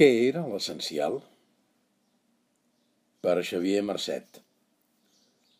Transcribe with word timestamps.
Què 0.00 0.06
era 0.26 0.40
l'essencial? 0.48 1.18
Per 3.20 3.34
Xavier 3.48 3.82
Marcet. 3.84 4.38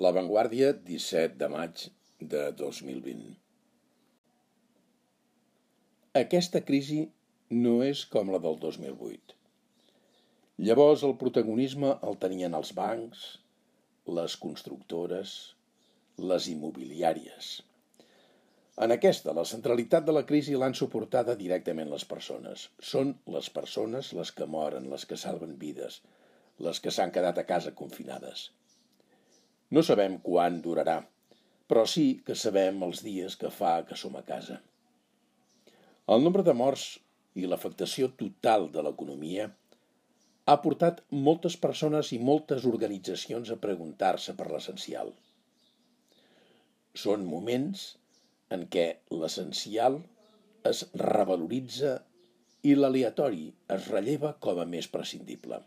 La 0.07 0.13
Vanguardia, 0.17 0.71
17 0.87 1.37
de 1.43 1.49
maig 1.55 1.83
de 2.35 2.47
2020. 2.63 3.35
Aquesta 6.23 6.65
crisi 6.71 7.03
no 7.67 7.77
és 7.91 8.07
com 8.17 8.33
la 8.33 8.41
del 8.49 8.57
2008. 8.65 9.37
Llavors 10.71 11.05
el 11.11 11.19
protagonisme 11.27 11.93
el 12.01 12.17
tenien 12.25 12.57
els 12.63 12.73
bancs, 12.83 13.27
les 14.21 14.41
constructores, 14.47 15.39
les 16.33 16.49
immobiliàries. 16.57 17.59
En 18.85 18.95
aquesta, 18.95 19.35
la 19.37 19.45
centralitat 19.45 20.07
de 20.07 20.13
la 20.17 20.23
crisi 20.29 20.55
l'han 20.57 20.75
suportada 20.79 21.35
directament 21.37 21.91
les 21.93 22.07
persones. 22.13 22.63
Són 22.93 23.13
les 23.35 23.51
persones 23.53 24.15
les 24.17 24.33
que 24.33 24.49
moren, 24.55 24.87
les 24.93 25.05
que 25.11 25.19
salven 25.21 25.53
vides, 25.61 25.99
les 26.67 26.81
que 26.81 26.93
s'han 26.97 27.13
quedat 27.13 27.43
a 27.43 27.45
casa 27.51 27.75
confinades. 27.83 28.47
No 29.77 29.85
sabem 29.85 30.17
quan 30.25 30.63
durarà, 30.65 30.97
però 31.69 31.85
sí 31.87 32.07
que 32.27 32.39
sabem 32.45 32.81
els 32.89 33.05
dies 33.05 33.37
que 33.43 33.53
fa 33.59 33.75
que 33.91 34.01
som 34.01 34.17
a 34.17 34.25
casa. 34.33 34.59
El 36.09 36.25
nombre 36.25 36.43
de 36.49 36.57
morts 36.57 36.89
i 37.37 37.45
l'afectació 37.47 38.09
total 38.25 38.71
de 38.73 38.89
l'economia 38.89 39.51
ha 40.51 40.61
portat 40.65 41.05
moltes 41.29 41.61
persones 41.69 42.17
i 42.17 42.25
moltes 42.33 42.65
organitzacions 42.75 43.53
a 43.53 43.61
preguntar-se 43.69 44.35
per 44.41 44.49
l'essencial. 44.51 45.13
Són 46.97 47.29
moments 47.29 47.91
en 48.57 48.67
què 48.75 48.87
l'essencial 49.15 50.01
es 50.71 50.85
revaloritza 51.03 51.97
i 52.71 52.75
l'aleatori 52.77 53.47
es 53.77 53.89
relleva 53.95 54.35
com 54.47 54.61
a 54.61 54.67
més 54.75 54.89
prescindible. 54.95 55.61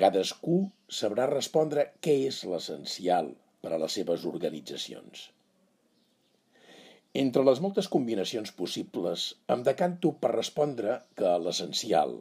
Cadascú 0.00 0.58
sabrà 1.00 1.28
respondre 1.30 1.86
què 2.04 2.16
és 2.26 2.42
l'essencial 2.50 3.30
per 3.62 3.72
a 3.72 3.80
les 3.82 3.94
seves 3.98 4.26
organitzacions. 4.28 5.30
Entre 7.16 7.44
les 7.48 7.62
moltes 7.64 7.86
combinacions 7.88 8.50
possibles, 8.58 9.22
em 9.54 9.62
decanto 9.68 10.10
per 10.20 10.34
respondre 10.34 10.98
que 11.16 11.30
l'essencial 11.44 12.18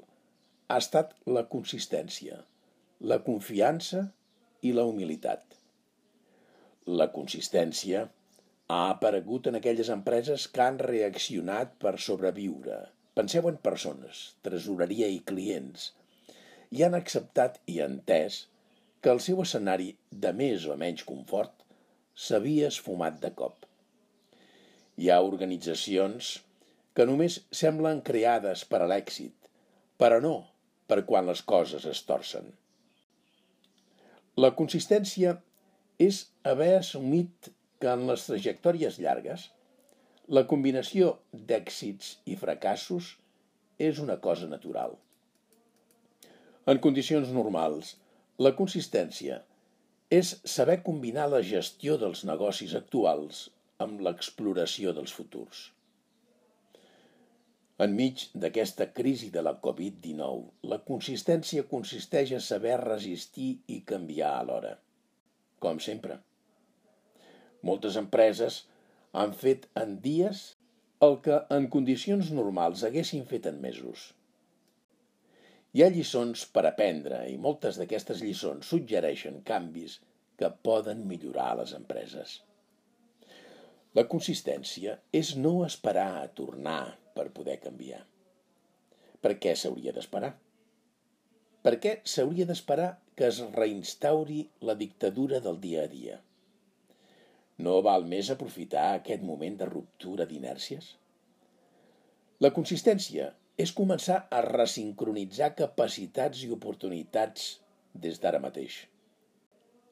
ha 0.71 0.77
estat 0.83 1.11
la 1.37 1.43
consistència, 1.51 2.37
la 3.11 3.17
confiança 3.25 4.05
i 4.63 4.71
la 4.77 4.85
humilitat. 4.87 5.43
La 7.01 7.09
consistència 7.17 8.05
ha 8.67 8.81
aparegut 8.89 9.47
en 9.49 9.59
aquelles 9.59 9.91
empreses 9.93 10.47
que 10.53 10.63
han 10.65 10.79
reaccionat 10.81 11.75
per 11.81 11.97
sobreviure. 12.01 12.79
Penseu 13.17 13.45
en 13.49 13.59
persones, 13.67 14.23
tresoreria 14.47 15.07
i 15.11 15.19
clients, 15.29 15.91
i 16.71 16.81
han 16.83 16.97
acceptat 16.97 17.59
i 17.71 17.77
entès 17.85 18.41
que 19.01 19.13
el 19.13 19.21
seu 19.21 19.43
escenari 19.43 19.91
de 20.25 20.33
més 20.33 20.65
o 20.65 20.75
menys 20.81 21.05
confort 21.05 21.53
s'havia 22.25 22.71
esfumat 22.73 23.21
de 23.21 23.31
cop. 23.41 23.67
Hi 24.97 25.11
ha 25.11 25.21
organitzacions 25.21 26.31
que 26.97 27.05
només 27.07 27.41
semblen 27.61 28.01
creades 28.09 28.63
per 28.71 28.81
a 28.81 28.89
l'èxit, 28.89 29.35
però 30.01 30.21
no 30.23 30.35
per 30.89 31.03
quan 31.09 31.27
les 31.29 31.41
coses 31.53 31.85
es 31.91 32.01
torcen. 32.07 32.49
La 34.41 34.51
consistència 34.57 35.35
és 36.01 36.25
haver 36.43 36.73
assumit 36.79 37.51
que 37.81 37.91
en 37.91 38.05
les 38.09 38.25
trajectòries 38.29 38.99
llargues 39.03 39.49
la 40.37 40.45
combinació 40.49 41.11
d'èxits 41.49 42.15
i 42.25 42.37
fracassos 42.41 43.11
és 43.89 43.99
una 44.01 44.15
cosa 44.27 44.47
natural. 44.49 44.95
En 46.65 46.79
condicions 46.81 47.29
normals, 47.35 47.91
la 48.41 48.55
consistència 48.57 49.43
és 50.09 50.31
saber 50.55 50.79
combinar 50.87 51.27
la 51.29 51.43
gestió 51.45 51.99
dels 52.01 52.23
negocis 52.29 52.73
actuals 52.79 53.45
amb 53.85 54.01
l'exploració 54.07 54.93
dels 54.97 55.13
futurs. 55.13 55.69
Enmig 57.85 58.29
d'aquesta 58.41 58.87
crisi 58.97 59.29
de 59.31 59.41
la 59.45 59.51
Covid-19, 59.61 60.45
la 60.71 60.79
consistència 60.89 61.65
consisteix 61.71 62.31
a 62.37 62.39
saber 62.39 62.77
resistir 62.81 63.49
i 63.67 63.81
canviar 63.89 64.31
alhora. 64.39 64.77
Com 65.59 65.81
sempre. 65.83 66.21
Moltes 67.65 67.97
empreses 68.01 68.61
han 69.21 69.33
fet 69.41 69.65
en 69.81 69.97
dies 70.03 70.43
el 71.05 71.17
que 71.25 71.39
en 71.55 71.67
condicions 71.73 72.31
normals 72.39 72.83
haguessin 72.87 73.25
fet 73.29 73.47
en 73.51 73.61
mesos. 73.63 74.11
Hi 75.75 75.83
ha 75.83 75.91
lliçons 75.91 76.45
per 76.55 76.63
aprendre 76.69 77.23
i 77.31 77.37
moltes 77.45 77.79
d'aquestes 77.79 78.21
lliçons 78.23 78.69
suggereixen 78.71 79.41
canvis 79.49 79.97
que 80.39 80.51
poden 80.67 81.01
millorar 81.09 81.49
les 81.59 81.73
empreses. 81.77 82.37
La 83.95 84.05
consistència 84.11 84.97
és 85.21 85.33
no 85.39 85.53
esperar 85.65 86.09
a 86.21 86.29
tornar 86.39 86.79
per 87.17 87.29
poder 87.35 87.57
canviar. 87.63 88.01
Per 89.23 89.33
què 89.41 89.55
s'hauria 89.57 89.93
d'esperar? 89.95 90.33
Per 91.65 91.75
què 91.83 91.93
s'hauria 92.13 92.47
d'esperar 92.49 92.89
que 93.17 93.29
es 93.31 93.41
reinstauri 93.55 94.41
la 94.69 94.75
dictadura 94.81 95.39
del 95.45 95.61
dia 95.63 95.85
a 95.87 95.91
dia? 95.91 96.19
No 97.57 97.79
val 97.81 98.03
més 98.11 98.29
aprofitar 98.33 98.85
aquest 98.93 99.21
moment 99.23 99.55
de 99.59 99.67
ruptura 99.69 100.25
d'inèrcies? 100.27 100.89
La 102.43 102.51
consistència 102.55 103.29
és 103.65 103.71
començar 103.71 104.17
a 104.27 104.41
resincronitzar 104.43 105.53
capacitats 105.55 106.41
i 106.43 106.49
oportunitats 106.51 107.45
des 108.05 108.19
d'ara 108.19 108.41
mateix. 108.43 108.81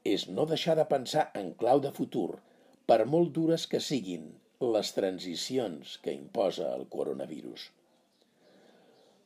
És 0.04 0.28
no 0.28 0.44
deixar 0.50 0.76
de 0.76 0.84
pensar 0.90 1.30
en 1.40 1.54
clau 1.62 1.80
de 1.86 1.94
futur, 1.96 2.42
per 2.86 3.06
molt 3.08 3.32
dures 3.38 3.64
que 3.72 3.80
siguin 3.80 4.28
les 4.76 4.92
transicions 4.98 5.96
que 6.04 6.12
imposa 6.12 6.68
el 6.76 6.84
coronavirus. 6.92 7.70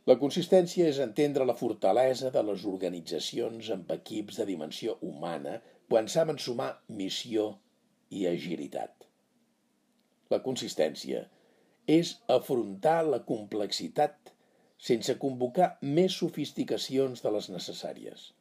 La 0.08 0.16
consistència 0.22 0.86
és 0.88 1.02
entendre 1.04 1.46
la 1.50 1.58
fortalesa 1.58 2.30
de 2.32 2.44
les 2.50 2.64
organitzacions 2.70 3.72
amb 3.74 3.90
equips 3.98 4.38
de 4.40 4.46
dimensió 4.48 4.96
humana 5.02 5.58
quan 5.90 6.08
saben 6.14 6.38
sumar 6.38 6.70
missió 7.02 7.56
i 8.10 8.26
agilitat. 8.30 9.08
La 10.34 10.40
consistència 10.44 11.24
és 11.88 12.18
afrontar 12.34 13.00
la 13.08 13.22
complexitat 13.28 14.34
sense 14.90 15.16
convocar 15.22 15.70
més 15.82 16.18
sofisticacions 16.22 17.24
de 17.24 17.32
les 17.34 17.50
necessàries. 17.54 18.32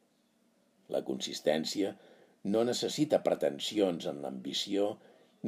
La 0.93 1.03
consistència 1.07 1.95
no 2.53 2.63
necessita 2.67 3.23
pretensions 3.27 4.07
en 4.11 4.21
l'ambició 4.23 4.93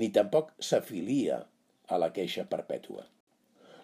ni 0.01 0.11
tampoc 0.15 0.55
s'afilia 0.71 1.43
a 1.89 1.99
la 2.03 2.11
queixa 2.15 2.47
perpètua. 2.51 3.05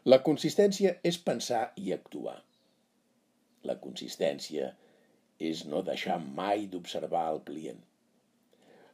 La 0.05 0.21
consistència 0.25 0.97
és 1.11 1.19
pensar 1.29 1.63
i 1.81 1.93
actuar. 1.95 2.37
La 3.65 3.79
consistència 3.81 4.73
és 5.41 5.65
no 5.71 5.81
deixar 5.87 6.19
mai 6.23 6.67
d'observar 6.73 7.25
el 7.33 7.41
client. 7.49 7.81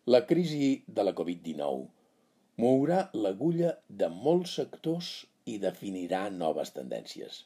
La 0.09 0.23
crisi 0.25 0.83
de 0.89 1.03
la 1.05 1.13
Covid-19 1.13 2.63
mourà 2.63 3.01
l'agulla 3.13 3.73
de 4.03 4.07
molts 4.09 4.55
sectors 4.57 5.09
i 5.45 5.59
definirà 5.61 6.21
noves 6.37 6.71
tendències. 6.73 7.43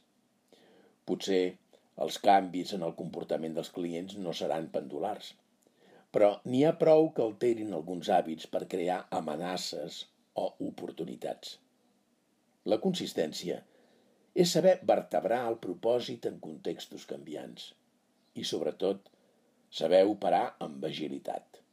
Potser 1.05 1.41
els 2.07 2.19
canvis 2.27 2.75
en 2.77 2.85
el 2.89 2.95
comportament 3.01 3.57
dels 3.57 3.73
clients 3.75 4.15
no 4.27 4.35
seran 4.41 4.69
pendulars, 4.77 5.33
però 6.15 6.29
n'hi 6.45 6.63
ha 6.63 6.77
prou 6.85 7.11
que 7.17 7.25
alterin 7.27 7.75
alguns 7.75 8.13
hàbits 8.19 8.47
per 8.55 8.63
crear 8.77 9.01
amenaces 9.19 10.05
o 10.39 10.47
oportunitats. 10.69 11.59
La 12.71 12.79
consistència 12.87 13.59
és 14.47 14.55
saber 14.55 14.77
vertebrar 14.95 15.43
el 15.49 15.59
propòsit 15.67 16.31
en 16.31 16.39
contextos 16.47 17.11
canviants 17.11 17.73
i, 18.39 18.47
sobretot, 18.47 19.11
saber 19.83 20.05
operar 20.07 20.47
amb 20.69 20.87
agilitat. 20.87 21.64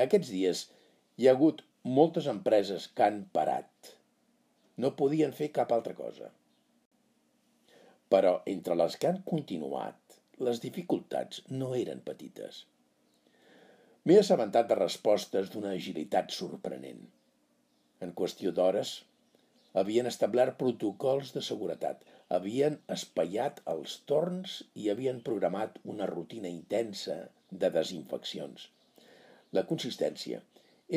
Aquests 0.00 0.30
dies 0.32 0.64
hi 1.18 1.28
ha 1.28 1.34
hagut 1.36 1.60
moltes 1.96 2.28
empreses 2.30 2.86
que 2.96 3.04
han 3.04 3.24
parat. 3.36 3.92
No 4.80 4.94
podien 4.96 5.34
fer 5.36 5.50
cap 5.58 5.72
altra 5.76 5.94
cosa. 5.98 6.30
Però 8.12 8.32
entre 8.52 8.76
les 8.78 8.96
que 9.00 9.10
han 9.10 9.22
continuat, 9.28 10.18
les 10.48 10.60
dificultats 10.64 11.42
no 11.50 11.74
eren 11.78 12.00
petites. 12.06 12.64
M'he 14.04 14.18
assabentat 14.18 14.68
de 14.70 14.78
respostes 14.78 15.52
d'una 15.52 15.74
agilitat 15.78 16.32
sorprenent. 16.34 17.04
En 18.02 18.14
qüestió 18.18 18.50
d'hores, 18.56 18.96
havien 19.82 20.08
establert 20.10 20.58
protocols 20.62 21.30
de 21.36 21.42
seguretat, 21.48 22.02
havien 22.38 22.80
espaiat 22.96 23.60
els 23.74 23.98
torns 24.10 24.60
i 24.74 24.88
havien 24.90 25.20
programat 25.28 25.78
una 25.94 26.08
rutina 26.10 26.48
intensa 26.48 27.18
de 27.64 27.70
desinfeccions. 27.76 28.70
La 29.56 29.66
consistència 29.68 30.40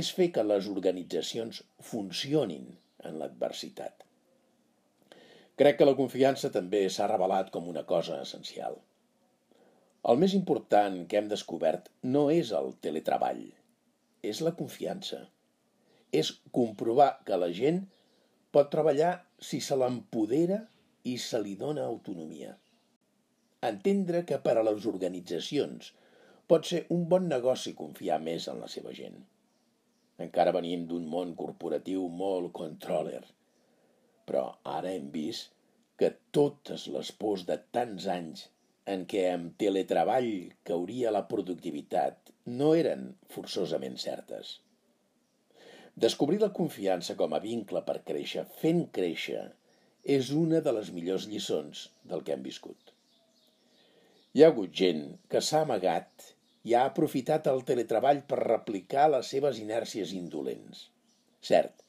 és 0.01 0.09
fer 0.17 0.29
que 0.35 0.43
les 0.47 0.67
organitzacions 0.71 1.61
funcionin 1.89 2.67
en 3.07 3.17
l'adversitat. 3.19 4.05
Crec 5.59 5.77
que 5.79 5.87
la 5.87 5.95
confiança 5.97 6.51
també 6.53 6.85
s'ha 6.91 7.07
revelat 7.11 7.51
com 7.51 7.67
una 7.71 7.83
cosa 7.89 8.19
essencial. 8.23 8.77
El 10.11 10.19
més 10.21 10.35
important 10.37 10.97
que 11.11 11.19
hem 11.19 11.29
descobert 11.31 11.87
no 12.15 12.25
és 12.31 12.51
el 12.59 12.73
teletreball, 12.85 13.43
és 14.31 14.41
la 14.47 14.55
confiança. 14.59 15.21
És 16.21 16.31
comprovar 16.55 17.09
que 17.27 17.39
la 17.41 17.51
gent 17.59 17.81
pot 18.55 18.71
treballar 18.71 19.13
si 19.49 19.59
se 19.63 19.75
l'empodera 19.79 20.61
i 21.03 21.17
se 21.19 21.41
li 21.43 21.55
dona 21.59 21.87
autonomia. 21.91 22.53
Entendre 23.69 24.23
que 24.29 24.39
per 24.47 24.55
a 24.59 24.63
les 24.67 24.85
organitzacions 24.91 25.91
pot 26.51 26.67
ser 26.69 26.83
un 26.93 27.07
bon 27.11 27.29
negoci 27.31 27.73
confiar 27.77 28.19
més 28.23 28.47
en 28.51 28.59
la 28.61 28.69
seva 28.71 28.93
gent. 28.97 29.17
Encara 30.25 30.53
venim 30.55 30.85
d'un 30.89 31.07
món 31.11 31.33
corporatiu 31.39 32.05
molt 32.21 32.53
controller, 32.59 33.23
però 34.29 34.45
ara 34.77 34.91
hem 34.91 35.09
vist 35.15 35.51
que 35.99 36.11
totes 36.37 36.85
les 36.91 37.11
pors 37.23 37.45
de 37.49 37.57
tants 37.77 38.05
anys 38.11 38.45
en 38.93 39.07
què 39.11 39.25
amb 39.31 39.55
teletreball 39.61 40.31
cauria 40.69 41.13
la 41.15 41.25
productivitat 41.31 42.31
no 42.59 42.73
eren 42.77 43.07
forçosament 43.35 43.97
certes. 44.01 44.59
Descobrir 46.05 46.41
la 46.41 46.51
confiança 46.55 47.15
com 47.19 47.33
a 47.33 47.41
vincle 47.43 47.81
per 47.87 48.01
créixer, 48.09 48.43
fent 48.61 48.83
créixer, 48.97 49.45
és 50.17 50.29
una 50.37 50.61
de 50.61 50.73
les 50.77 50.91
millors 50.93 51.25
lliçons 51.31 51.87
del 52.11 52.21
que 52.25 52.35
hem 52.35 52.43
viscut. 52.45 52.91
Hi 54.35 54.43
ha 54.43 54.49
hagut 54.51 54.73
gent 54.75 55.05
que 55.31 55.41
s'ha 55.41 55.63
amagat 55.65 56.34
i 56.65 56.73
ha 56.73 56.85
aprofitat 56.89 57.47
el 57.51 57.61
teletreball 57.67 58.23
per 58.29 58.41
replicar 58.41 59.05
les 59.13 59.29
seves 59.33 59.61
inèrcies 59.61 60.13
indolents. 60.17 60.87
Cert. 61.45 61.83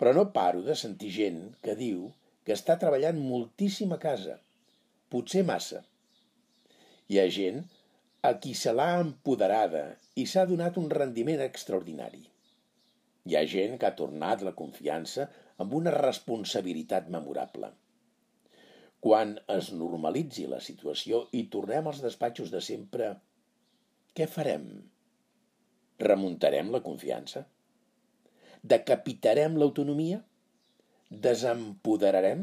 Però 0.00 0.14
no 0.16 0.30
paro 0.36 0.62
de 0.66 0.76
sentir 0.78 1.12
gent 1.14 1.42
que 1.64 1.76
diu 1.78 2.08
que 2.46 2.56
està 2.56 2.78
treballant 2.80 3.20
moltíssim 3.20 3.92
a 3.94 3.98
casa, 4.02 4.38
potser 5.12 5.44
massa. 5.46 5.82
Hi 7.12 7.20
ha 7.20 7.26
gent 7.36 7.60
a 8.28 8.32
qui 8.42 8.54
se 8.58 8.72
l'ha 8.72 8.88
empoderada 9.02 9.82
i 10.22 10.24
s'ha 10.30 10.46
donat 10.48 10.78
un 10.80 10.88
rendiment 10.90 11.42
extraordinari. 11.44 12.22
Hi 13.28 13.36
ha 13.36 13.44
gent 13.54 13.76
que 13.78 13.88
ha 13.88 13.98
tornat 13.98 14.42
la 14.46 14.54
confiança 14.58 15.28
amb 15.62 15.74
una 15.78 15.92
responsabilitat 15.94 17.10
memorable. 17.16 17.68
Quan 19.02 19.36
es 19.54 19.68
normalitzi 19.76 20.48
la 20.50 20.62
situació 20.62 21.26
i 21.38 21.44
tornem 21.52 21.90
als 21.90 22.00
despatxos 22.06 22.50
de 22.54 22.62
sempre, 22.64 23.12
què 24.18 24.26
farem? 24.28 24.64
Remuntarem 26.04 26.70
la 26.72 26.80
confiança? 26.86 27.40
Decapitarem 28.72 29.54
l'autonomia? 29.60 30.18
Desempoderarem? 31.26 32.42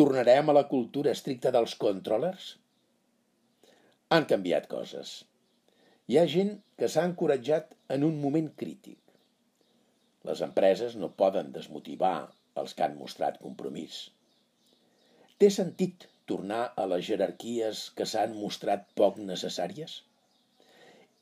Tornarem 0.00 0.48
a 0.48 0.54
la 0.56 0.62
cultura 0.70 1.12
estricta 1.12 1.52
dels 1.58 1.74
controllers? 1.82 2.46
Han 4.16 4.24
canviat 4.32 4.70
coses. 4.72 5.12
Hi 6.08 6.20
ha 6.22 6.24
gent 6.36 6.56
que 6.80 6.88
s'ha 6.88 7.04
encoratjat 7.10 7.76
en 7.98 8.08
un 8.08 8.16
moment 8.24 8.48
crític. 8.64 8.98
Les 10.24 10.40
empreses 10.48 10.96
no 11.04 11.12
poden 11.20 11.52
desmotivar 11.60 12.16
els 12.64 12.72
que 12.72 12.88
han 12.88 12.96
mostrat 13.04 13.40
compromís. 13.44 14.06
Té 15.36 15.52
sentit 15.60 16.08
tornar 16.24 16.64
a 16.72 16.88
les 16.96 17.04
jerarquies 17.12 17.86
que 17.96 18.08
s'han 18.08 18.38
mostrat 18.40 18.88
poc 18.96 19.20
necessàries? 19.32 20.00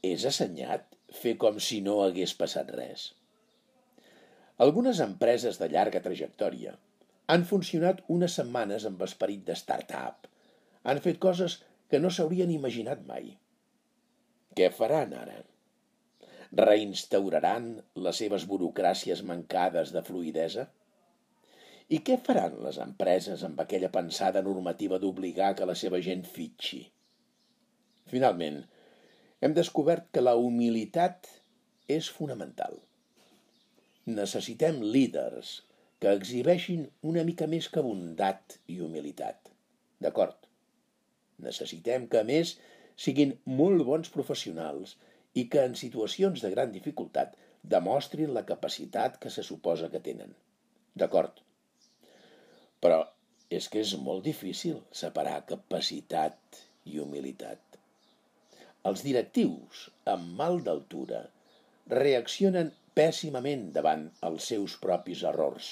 És 0.05 0.25
assenyat 0.31 0.89
fer 1.21 1.37
com 1.45 1.61
si 1.67 1.81
no 1.85 2.01
hagués 2.05 2.35
passat 2.41 2.73
res. 2.77 3.13
Algunes 4.65 5.01
empreses 5.05 5.61
de 5.61 5.69
llarga 5.71 6.03
trajectòria 6.03 6.75
han 7.35 7.47
funcionat 7.49 8.03
unes 8.17 8.37
setmanes 8.39 8.85
amb 8.91 9.01
esperit 9.07 9.47
de 9.49 9.57
start-up. 9.59 10.29
Han 10.85 11.01
fet 11.07 11.19
coses 11.23 11.57
que 11.91 12.01
no 12.03 12.11
s'haurien 12.13 12.53
imaginat 12.53 13.03
mai. 13.09 13.33
Què 14.59 14.69
faran 14.79 15.15
ara? 15.17 15.41
Reinstauraran 16.61 17.71
les 18.07 18.21
seves 18.23 18.45
burocràcies 18.51 19.25
mancades 19.31 19.91
de 19.95 20.03
fluidesa? 20.07 20.69
I 21.95 22.01
què 22.07 22.19
faran 22.27 22.61
les 22.67 22.79
empreses 22.85 23.43
amb 23.49 23.59
aquella 23.65 23.91
pensada 23.97 24.43
normativa 24.45 25.01
d'obligar 25.01 25.55
que 25.59 25.67
la 25.69 25.75
seva 25.81 26.01
gent 26.05 26.23
fitxi? 26.37 26.85
Finalment, 28.13 28.63
hem 29.45 29.53
descobert 29.53 30.07
que 30.09 30.23
la 30.23 30.33
humilitat 30.41 31.27
és 31.95 32.07
fonamental. 32.19 32.79
Necessitem 34.09 34.79
líders 34.95 35.59
que 36.01 36.15
exhibeixin 36.17 36.87
una 37.11 37.25
mica 37.29 37.49
més 37.55 37.69
que 37.75 37.83
bondat 37.85 38.57
i 38.73 38.79
humilitat. 38.87 39.51
D'acord. 40.01 40.39
Necessitem 41.45 42.07
que, 42.09 42.23
a 42.23 42.29
més, 42.31 42.55
siguin 42.97 43.37
molt 43.61 43.85
bons 43.91 44.09
professionals 44.17 44.97
i 45.37 45.45
que 45.53 45.67
en 45.69 45.77
situacions 45.77 46.41
de 46.41 46.53
gran 46.57 46.73
dificultat 46.73 47.37
demostrin 47.77 48.33
la 48.33 48.47
capacitat 48.49 49.21
que 49.21 49.35
se 49.37 49.45
suposa 49.45 49.93
que 49.93 50.01
tenen. 50.09 50.33
D'acord. 50.97 51.45
Però 52.81 53.03
és 53.53 53.69
que 53.69 53.85
és 53.85 53.93
molt 54.09 54.25
difícil 54.25 54.81
separar 55.05 55.43
capacitat 55.53 56.65
i 56.89 57.01
humilitat. 57.05 57.74
Els 58.89 59.03
directius, 59.05 59.85
amb 60.13 60.35
mal 60.39 60.59
d'altura, 60.65 61.21
reaccionen 61.93 62.73
pèssimament 62.99 63.71
davant 63.77 64.03
els 64.29 64.49
seus 64.53 64.75
propis 64.83 65.23
errors. 65.31 65.69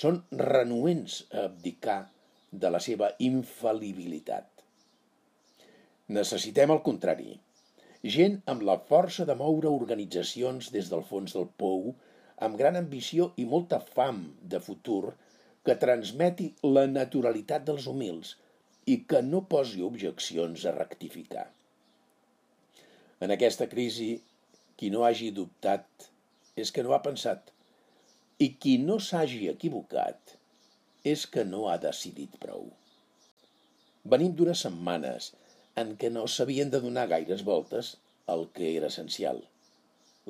Són 0.00 0.18
renuents 0.40 1.20
a 1.30 1.44
abdicar 1.50 2.00
de 2.64 2.72
la 2.74 2.80
seva 2.86 3.12
infal·libilitat. 3.26 4.48
Necessitem 6.16 6.74
el 6.74 6.82
contrari. 6.86 7.36
Gent 8.16 8.40
amb 8.52 8.64
la 8.66 8.76
força 8.90 9.26
de 9.28 9.36
moure 9.38 9.70
organitzacions 9.70 10.72
des 10.74 10.90
del 10.90 11.04
fons 11.12 11.36
del 11.36 11.46
pou, 11.62 11.92
amb 12.46 12.58
gran 12.58 12.78
ambició 12.80 13.30
i 13.42 13.46
molta 13.54 13.78
fam 13.94 14.22
de 14.54 14.60
futur, 14.66 15.14
que 15.64 15.78
transmeti 15.86 16.50
la 16.66 16.86
naturalitat 16.90 17.66
dels 17.70 17.86
humils 17.94 18.34
i 18.90 19.02
que 19.12 19.22
no 19.22 19.44
posi 19.54 19.84
objeccions 19.86 20.66
a 20.66 20.74
rectificar. 20.76 21.46
En 23.20 23.32
aquesta 23.34 23.68
crisi, 23.68 24.10
qui 24.80 24.88
no 24.92 25.04
hagi 25.04 25.30
dubtat 25.36 26.06
és 26.56 26.70
que 26.72 26.84
no 26.86 26.94
ha 26.96 27.02
pensat. 27.04 27.50
I 28.40 28.54
qui 28.62 28.78
no 28.80 28.96
s'hagi 29.06 29.50
equivocat 29.52 30.36
és 31.10 31.26
que 31.34 31.44
no 31.48 31.66
ha 31.68 31.76
decidit 31.82 32.38
prou. 32.40 32.70
Venim 34.14 34.32
d'unes 34.36 34.64
setmanes 34.64 35.32
en 35.82 35.92
què 36.00 36.08
no 36.12 36.26
s'havien 36.26 36.72
de 36.72 36.80
donar 36.84 37.06
gaires 37.12 37.44
voltes 37.44 37.94
al 38.34 38.46
que 38.56 38.72
era 38.76 38.88
essencial. 38.92 39.42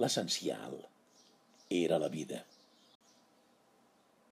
L'essencial 0.02 0.74
era 1.82 1.98
la 2.02 2.10
vida. 2.10 2.42